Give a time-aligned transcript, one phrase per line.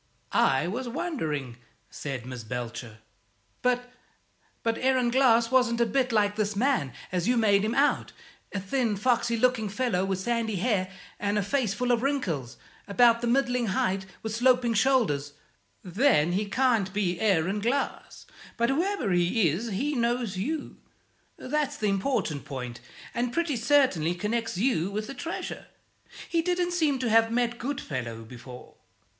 [0.31, 1.57] "I was wondering,"
[1.91, 2.97] said Miss Belcher.
[3.61, 3.91] "But
[4.63, 8.11] but Aaron Glass wasn't a bit like this man, as you make him out;
[8.51, 13.21] a thin, foxy looking fellow, with sandy hair and a face full of wrinkles, about
[13.21, 15.33] the middling height, with sloping shoulders"
[15.83, 18.25] "Then he can't be Aaron Glass.
[18.57, 20.77] But whoever he is, he knows you
[21.37, 22.79] that's the important point
[23.13, 25.67] and pretty certainly connects you with the treasure.
[26.27, 28.77] He didn't seem to have met Goodfellow before.